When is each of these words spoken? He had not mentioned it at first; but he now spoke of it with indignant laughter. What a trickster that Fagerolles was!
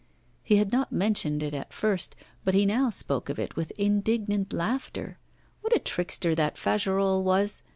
He 0.41 0.55
had 0.57 0.71
not 0.71 0.91
mentioned 0.91 1.43
it 1.43 1.53
at 1.53 1.71
first; 1.71 2.15
but 2.43 2.55
he 2.55 2.65
now 2.65 2.89
spoke 2.89 3.29
of 3.29 3.37
it 3.37 3.55
with 3.55 3.69
indignant 3.77 4.51
laughter. 4.51 5.19
What 5.61 5.75
a 5.75 5.79
trickster 5.79 6.33
that 6.33 6.57
Fagerolles 6.57 7.21
was! 7.23 7.61